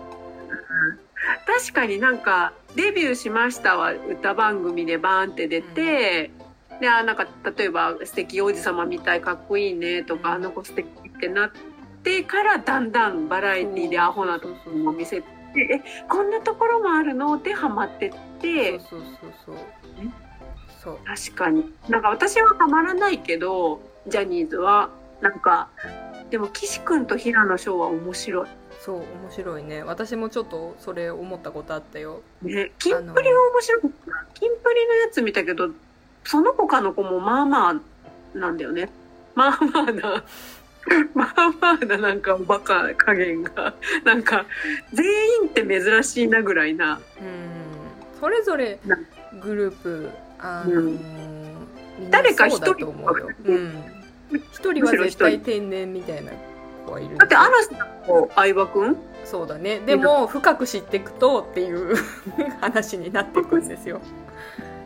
[1.46, 6.30] 確かになんかデビューしましたは歌番組でバーンって出て、
[6.80, 11.50] で、あ、なんか、例えば、素敵王子様みたい、かっこいいね、とか、あの子素敵ってなっ
[12.02, 17.40] てから、だんだんバラエティでアホなとこも見せて、え、こんなところもあるの？
[17.40, 19.56] でハマってって、そうそうそうそう。
[20.82, 20.98] そう。
[21.04, 21.72] 確かに。
[21.88, 25.68] なんか私はハマらないけど、ジャニーズは、なんか、
[26.32, 28.48] でも岸くんと平野翔は面白い。
[28.80, 33.82] そう面白いね私もちょっとそれ思ったことあったよね、キンプリは面白い。
[34.34, 35.68] キンプリのやつ見たけど、
[36.24, 37.74] その他の子もまあまあ
[38.36, 38.88] なんだよね。
[39.34, 40.24] まあまあな、
[41.14, 44.46] まあまあななんかバカ加減が、なんか
[44.94, 45.06] 全
[45.42, 46.98] 員って珍しいなぐらいな。
[47.20, 48.98] うんそれぞれな
[49.42, 53.84] グループあのーうん誰かそうだと思うようん
[54.52, 54.84] 一人。
[54.84, 56.32] は絶対天然みたいな
[56.86, 57.14] 子はいる。
[57.14, 58.96] んだって嵐の子、相葉くん？
[59.24, 59.80] そうだね。
[59.80, 61.94] でも深く知っていくとっていう
[62.60, 64.00] 話になっていくんですよ。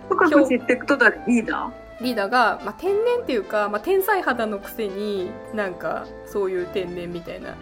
[0.09, 1.19] 深く知っていくと誰？
[1.27, 7.55] リーダリーダーが、まあ、天然っていうか、まあ、天才肌のくせになんかそういう天然みたいな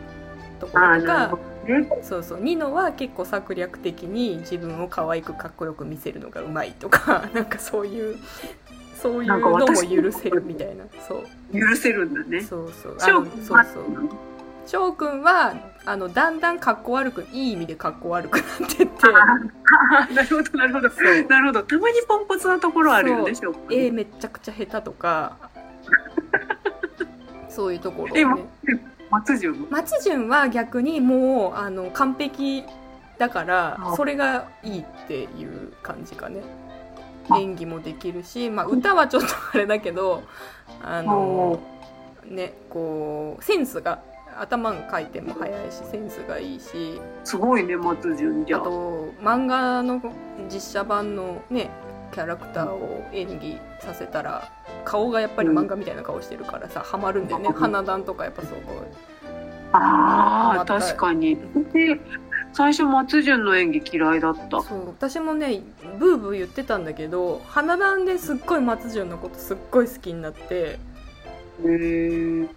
[0.58, 1.38] ところとか。
[2.02, 2.40] そうそう。
[2.40, 8.16] ニノは結構策略的に自分を可愛くかっこよく見せるのがうまいとかなんかそういう
[8.94, 10.84] そういうのも私許せるみたいな。
[11.06, 11.58] そう。
[11.58, 12.42] 許せるんだね。
[12.42, 12.96] そうそう。
[12.98, 13.84] あ翔のそうそう。
[14.66, 15.54] 翔くんは
[15.84, 19.12] あのだんだんかっこ悪くいい意味でかっこ悪くなってって。
[20.14, 20.88] なるほど、なるほど。
[21.28, 21.62] なるほど。
[21.62, 23.76] たまにポンコツなところあるよね、そ翔くん。
[23.76, 25.36] 絵めちゃくちゃ下手とか。
[27.48, 28.24] そういうところね。
[29.10, 32.64] 松潤も松潤は逆にもうあの完璧
[33.18, 36.42] だからあそれがいいっていう感じかね。
[36.42, 36.63] あ
[37.38, 40.22] 演技もできるし、まあ、歌はちょっとあれだけど
[40.82, 41.58] あの
[42.26, 44.02] ねこうセンスが
[44.38, 47.00] 頭の回転も速いしセンスがいいし。
[47.22, 50.02] すごいね、松潤じゃあと漫画の
[50.52, 51.70] 実写版のね
[52.12, 54.52] キャラクターを演技させたら
[54.84, 57.48] 顔がやっぱり漫画みたいな顔してるからさハマるんだよね。
[57.48, 58.62] うん花壇とかやっぱすごい
[59.76, 61.36] ああ、確かに。
[61.72, 62.00] で、
[62.54, 64.62] 最初松潤の演技嫌いだった。
[64.62, 65.60] そう私もね
[65.98, 70.78] ブーブー言ってたんだけど花壇ですっごい松潤のことすっごい好きになってへ
[71.64, 72.48] え。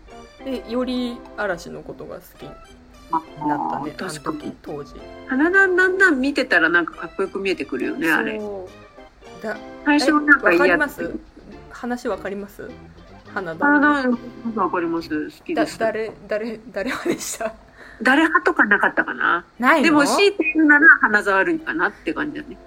[0.46, 2.50] でより嵐のことが好きに
[3.48, 4.38] なったね確かに。
[4.38, 4.94] 時当時
[5.28, 8.40] 花壇だんだん見てたらなんかかっこよく見えてくるよね、あれ。
[8.40, 8.70] そ
[9.40, 11.20] うだ最初はなんかえわかり嫌ます？
[11.72, 12.70] 話わかります？
[13.34, 15.10] 花花壇壇、わかります。
[15.10, 15.80] 好きだです。
[15.80, 17.54] 誰誰誰派でした？
[18.02, 19.46] 誰派とかなかったかな。
[19.60, 19.84] ないの？
[19.86, 22.58] でも強いて言うなら花沢類かなって感じだね。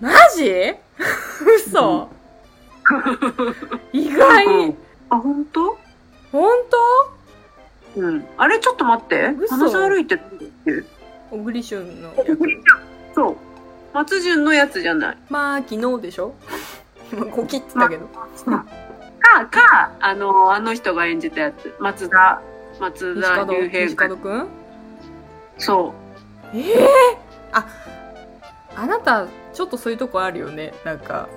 [0.00, 0.74] マジ？
[1.68, 2.08] 嘘
[3.92, 4.74] 意外
[5.10, 5.78] あ、本当？
[6.32, 6.50] 本
[7.96, 8.26] うん。
[8.36, 9.34] あれちょっと待って。
[9.38, 10.84] 嘘花沢類ってどうだっけ？
[11.30, 12.38] 当小栗旬の役
[13.14, 13.36] そう。
[13.94, 15.16] 松潤のやつじゃない。
[15.28, 16.34] まあ昨日でしょ？
[17.12, 21.74] 今こきってたけどか、か、あの、あの人が演じたやつ。
[21.78, 22.40] 松田、
[22.80, 24.46] 松西田門龍平が。
[25.62, 25.94] そ
[26.54, 26.88] ええ
[27.52, 27.66] あ
[28.76, 30.72] あなたちょっとそういうとこあるよね。
[30.84, 31.28] なんか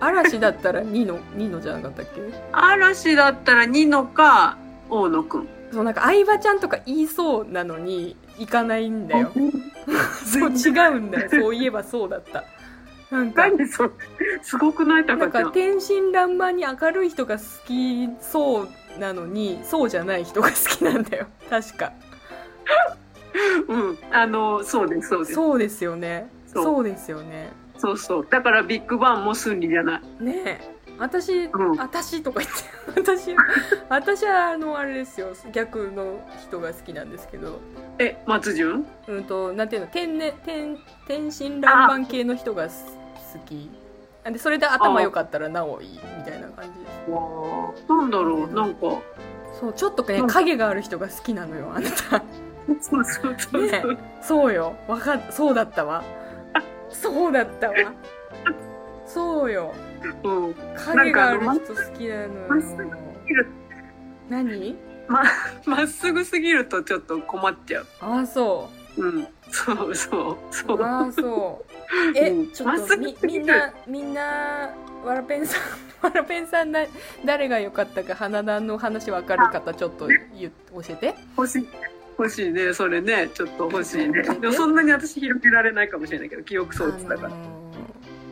[0.00, 2.20] 嵐だったらニノニノじゃなかったっけ？
[2.20, 2.32] う。
[2.52, 4.56] 嵐だったらニノか、
[4.88, 5.48] 大野くん。
[5.72, 9.30] そうなんか相葉ちゃんとか言いそうなのに行かないんだよ。
[10.24, 11.30] そう違うんだよ。
[11.30, 12.44] そういえばそうだった。
[13.10, 13.92] なんか何でそう、
[14.42, 15.04] すごくない？
[15.06, 15.30] なん。
[15.30, 21.26] か天真爛漫に明るい人が好きそうなのにそうじゃない人が好きなんだよ。
[21.48, 21.92] 確か
[23.68, 23.98] うん。
[24.10, 25.32] あの、そうです、そうです。
[25.34, 26.28] そうですよね。
[26.46, 26.64] そう。
[26.64, 27.50] そうですよね。
[27.78, 28.26] そうそう。
[28.28, 30.24] だからビッグバンも寸理じゃない。
[30.24, 30.80] ねえ。
[30.98, 31.76] 私、うん。
[31.78, 32.52] 私とか言っ
[32.94, 33.34] て 私
[33.88, 35.28] 私はあのあれですよ。
[35.52, 37.58] 逆の人が好きなんですけど。
[37.98, 38.86] え、松潤？
[39.08, 42.84] うんとなんていうの天然天天真爛漫系の人がす
[43.32, 43.70] 好き。
[44.30, 47.10] でそれで頭良かったらなおいいみたいな感じです。
[47.10, 49.00] わーなんだろう、なんか。
[49.58, 50.26] そうちょっとねうん。
[50.26, 52.22] 影がある人が好きなのよあなた
[52.80, 53.98] そうそうそうねそう。
[54.22, 56.04] そうよわかっそうだったわ
[56.90, 57.74] そうだったわ
[59.06, 59.72] そうよ
[60.22, 60.54] うん。
[60.76, 62.48] 影がある人好きなのよ
[64.28, 64.76] 何？
[65.08, 65.22] ま、
[65.66, 67.86] まっすぐすぎるとちょっと困っちゃう。
[68.00, 69.26] ああそううん。
[69.50, 70.36] そうそう。
[70.54, 70.82] そう。
[70.82, 71.64] ああそ
[72.14, 74.70] うえ、うんちょまっとみみんなみんな
[75.04, 75.60] わらぺんさん
[76.06, 76.80] わらぺんさんな
[77.24, 80.06] 誰が良かったか花壇の話わかる方ちょっと
[80.38, 81.68] 言っ教えて欲しい。
[82.20, 82.72] 欲しいね。
[82.74, 83.30] それね。
[83.32, 87.28] ちょっと欲しいねでもそんなに私広げられないかもしれないけど、記憶喪失だから。
[87.28, 87.60] あのー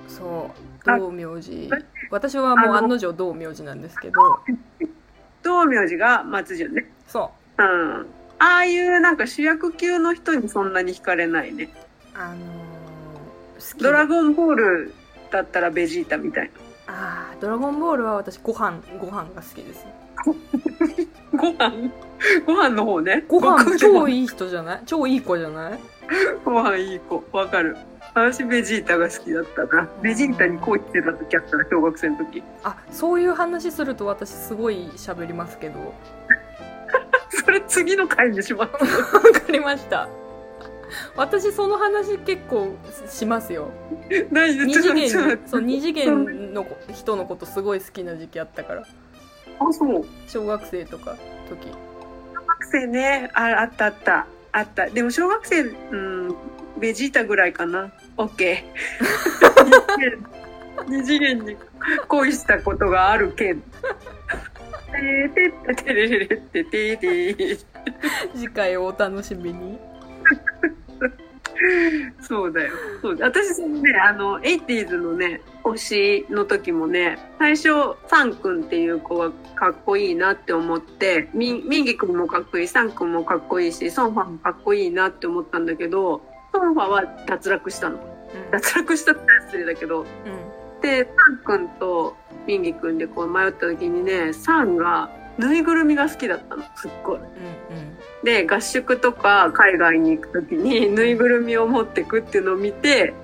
[0.08, 1.78] そう道明寺
[2.10, 4.40] 私はもう案の定道明寺なんですけど
[5.44, 6.90] 道明寺が松潤ね。
[7.06, 8.06] そうん。
[8.40, 11.70] ああいうなんか主役級の人にそんなに惹かれないね。
[12.14, 14.94] うあのードラゴンボール
[15.30, 16.50] だったらベジータみたい
[16.86, 19.84] あードラゴンボールは私ご飯ご飯が好きです
[21.38, 21.90] ご飯
[22.46, 23.24] ご飯の方ね。
[23.28, 24.20] ご飯超い。
[24.20, 24.82] いい人じゃない？
[24.86, 25.78] 超いい子じゃない？
[26.44, 27.22] ご飯いい子。
[27.32, 27.76] わかる。
[28.14, 29.88] 私ベジータが好きだったな。
[30.02, 32.42] ベジータに恋してた時あったら、小学生の時。
[32.64, 35.86] あそういう話すると私すごい喋りますけどわ
[37.30, 38.72] それ次の回にします。
[38.72, 40.08] かりました
[41.16, 42.74] 私その話結構
[43.08, 43.68] しますよ
[44.30, 48.86] 何二次元そう二次元の人のことすごい好きな時期あったから
[49.58, 50.04] あ、そう。
[50.26, 51.16] 小学生とか
[51.48, 53.30] 時小学生ね。
[53.34, 54.26] あ、あったあった。
[54.52, 54.86] あった。
[54.88, 56.36] でも小学生、うん、
[56.78, 57.92] ベジータぐらいかな。
[58.16, 60.38] オッケー。
[60.88, 61.56] 二次元に
[62.06, 63.62] 恋したことがあるけん。
[68.34, 69.78] 次回をお楽しみに
[72.20, 72.72] そうだよ。
[73.02, 75.40] そうだ私、そのね、あの、80s のね、
[75.74, 87.96] 推しの時もね、最初、サン君っていう子がかっこいいなって思って、ミンギ君もかっこいい、サン君もかっこいいし、ソンファもかっこいいなって思ったんだけど、ソンファは脱落したの。
[87.96, 90.00] うん脱落したって失礼だけど。
[90.00, 90.06] うん
[90.80, 97.18] で、サン君とミンギ君でこう迷った時にね、サンがぬいぐるみが好きだったの、すっごい。
[97.18, 97.24] うん
[98.22, 103.14] で合宿とか海外に行く時にぬいぐるみを持ってくっていうのを見て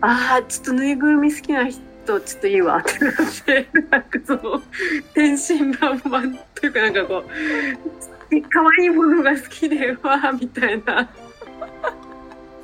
[0.00, 1.80] ああちょっとぬいぐるみ好きな人
[2.20, 4.62] ちょっといいわってなってなんかその
[5.14, 11.00] 天真爛漫というかなんかこう可愛いものが好きでわみたいな。
[11.00, 11.28] うん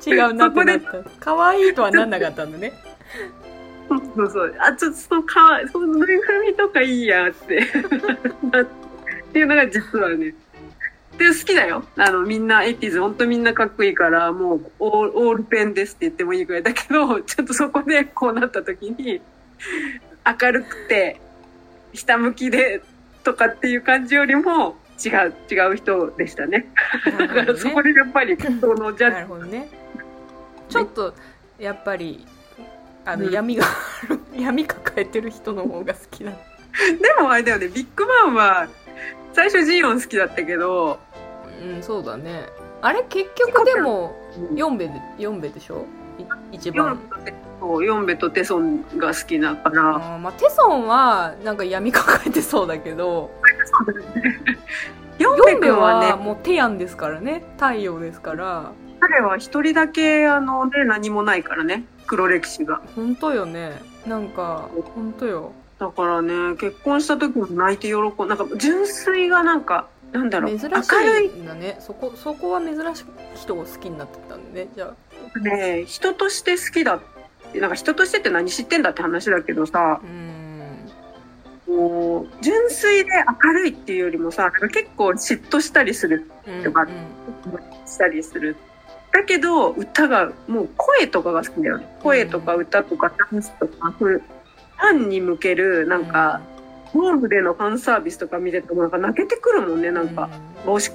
[0.05, 1.09] 違うなってなった。
[1.19, 2.73] 可愛いとはなんなかったんだね。
[4.15, 7.67] そうそうあちょっとそのかわそのぬいぐるみとかいいやって。
[8.51, 8.65] なっ
[9.33, 10.33] ていうのが実はね。
[11.17, 11.83] で好きだよ。
[11.95, 19.21] あのみんなエイティーズ本当みんなかっこいいからもうオーオールペンですって言ってもいいぐらいだけどちょっとそこでこうなった時に
[20.41, 21.19] 明るくて
[21.93, 22.81] ひたむきで
[23.23, 26.67] とかっていう感じよりも違う違う人でしたね。
[27.17, 29.69] だからそこでやっぱりそのジャなッるほどね。
[30.69, 31.13] ちょっと
[31.59, 32.25] やっぱり
[33.05, 33.31] あのうん。
[33.33, 36.37] 闇がある 闇抱えてる人の方が好きだで
[37.21, 37.67] もあれだよね。
[37.67, 38.67] ビッグバンは
[39.33, 40.99] 最初ジーオン好きだったけど。
[41.61, 42.45] うんそうだね。
[42.81, 44.13] あれ結局でも
[44.53, 45.85] 4ベで4ベでしょ？
[45.85, 45.85] い
[46.51, 46.99] 一ヨン
[47.61, 47.83] 番。
[47.83, 50.17] ヨンベとテソンが好きだから。
[50.19, 53.31] まあテソンはなんか闇抱えてそうだけど。
[55.17, 57.43] ヨンベはねはもうテヤンですからね。
[57.57, 58.71] 太陽ですから。
[58.99, 61.85] 彼は一人だけあのね何もないからね。
[62.07, 62.81] 黒歴史が。
[62.95, 63.81] 本当よね。
[64.05, 65.51] なんか本当よ。
[65.79, 70.57] だからね結婚した時も泣いて喜んなんか純粋がなんかなんだろう。
[70.57, 71.25] 珍し明るい。
[71.27, 71.77] いんだね。
[71.79, 74.69] そこそこは珍しい人を好きになってたんでね。
[74.75, 74.93] じゃ
[75.35, 75.39] あ。
[75.39, 77.01] ね人として好きだっ
[77.51, 79.99] てなんか人としてって何知ってんだって話だけどさ。
[80.03, 80.35] うーん。
[81.67, 83.09] もう純粋で
[83.43, 86.87] 明るいっていうよりもさなんか結構嫉妬したりするうんとか
[87.85, 88.55] したりする。
[89.11, 91.87] だけど歌がもう声とかが好きだよね。
[92.03, 94.23] 声とか歌とかダンスとかそういう
[94.77, 96.41] ファンに向けるなんか、
[96.95, 99.91] ホームでのファンサービスとか見ててもなんか泣けてくるもんね。
[99.91, 100.29] なんか
[100.65, 100.91] 帽子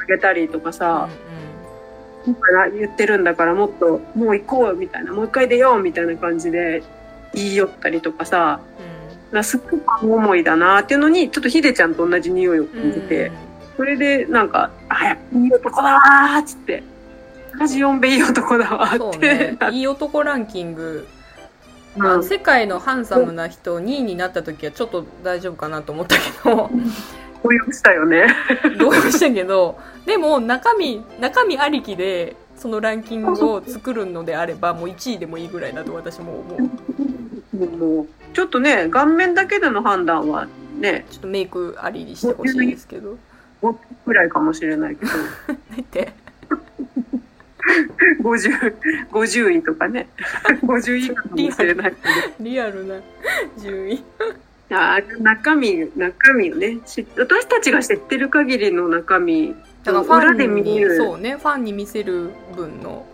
[0.00, 1.08] あげたりとかさ、
[2.26, 6.82] なんかな言ってるんだからもっともう行こうみたいなもう一回出ようみたいな感じで
[7.34, 8.60] 言い寄ったりとかさ。
[9.32, 13.32] なすっごく思いだなっていうのにちょっとヒデちゃんと同じ匂いを感じて、
[13.76, 16.84] それでなんか「あやっぱいい男だわ」っつって
[17.58, 19.58] 「ラジオンベいい男だわ」ってね。
[19.72, 21.08] いい男ランキング、
[21.96, 22.06] うん。
[22.06, 26.70] あの世界のハンサムな人2位になった時はちょっと大丈夫かなと思ったけど。
[27.42, 28.26] 動揺したよね。
[28.78, 29.78] 動揺したけど。
[30.06, 37.56] でも中身中身ありきでそのランキングを作るのであればもう1位でもいいぐらいだと私も思う。
[37.56, 43.16] もうちょっとね顔面だけでの判断はねちょっとメイクありにしてほしいですけど。
[43.62, 45.10] 5くらいかもしれないけど
[45.80, 46.12] って
[48.22, 50.08] 50 50位とかね。
[50.62, 51.94] 50位かもしれない
[52.40, 53.00] リアルな
[53.58, 54.04] 順位。
[54.70, 56.78] あ中身中身をね。
[56.86, 60.96] 知私たちが知ってる限りの中身だからファ裏でンに見える。
[60.96, 61.36] そうね。
[61.36, 63.06] ファンに見せる分の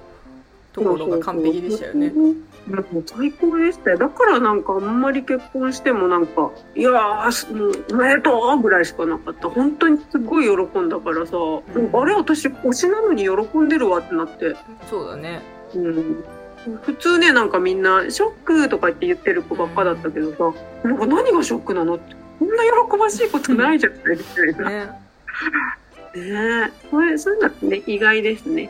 [0.72, 2.10] ところが完璧でしたよね。
[2.10, 11.62] そうそうそうもう最高でしたよだからなんかあんまり結婚してもなんか「いやーもうおめでとう!」ぐらいしかなかった本当にすごい喜んだからさ、ん
[11.92, 14.56] あれ私推しなのに喜んでるわってなって、
[14.88, 15.42] そうだね
[15.74, 16.24] うん、
[16.82, 20.58] 普通ねなんかみんな「ショック!」とか言って言ってる子ばっかだったけどさ、
[20.88, 24.70] なんか何がショックなのってこんな喜ばしいことないじゃんみたいな。
[24.70, 25.10] ね
[26.14, 28.68] ねえそういうそういうのってね意外ですね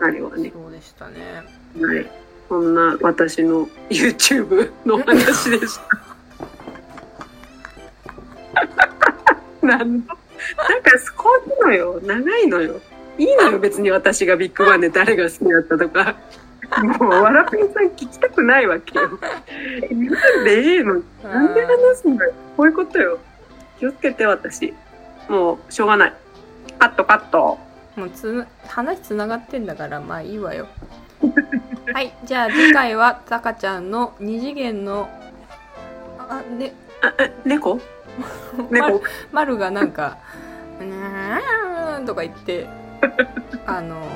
[0.00, 0.52] あれはね。
[0.54, 1.42] そうでしたね
[1.80, 2.25] はい。
[2.48, 6.06] そんな私の YouTube の話でした。
[9.66, 10.08] なんのなんか
[11.16, 12.00] こういうのよ。
[12.02, 12.80] 長いのよ。
[13.18, 16.16] いいのよ、別に私がビッグバンで誰が好きだったとか。
[17.00, 19.18] もう、わらぴんさん聞きたくないわけよ。
[19.88, 21.02] 言わんでええの。
[21.22, 22.32] なんで話すんだよ。
[22.56, 23.18] こういうことよ。
[23.78, 24.74] 気をつけて、私。
[25.28, 26.14] もう、しょうがない。
[26.78, 27.58] カットカット。
[27.96, 30.68] もうつ話つながってんだからまあいいわよ
[31.96, 35.08] はいじゃあ次回はたかちゃんの二次元の
[36.18, 37.80] あねあ、え、猫？
[38.70, 39.00] 猫？
[39.32, 40.18] まるがなんか
[40.78, 42.66] 「うーん」とか言って
[43.64, 44.06] あの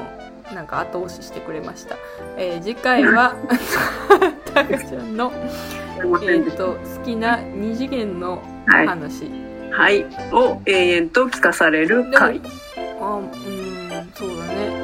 [0.52, 1.96] なんか後押ししてくれました、
[2.36, 3.34] えー次回は
[4.52, 5.32] たかちゃんの、
[5.96, 8.86] えー、と好きな二次元のはい。
[8.88, 9.30] 話、
[9.72, 10.04] はい。
[10.32, 12.42] を永遠と聞かされる回。
[13.00, 14.79] あうんそうだね